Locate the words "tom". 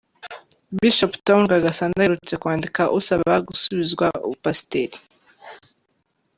1.25-1.39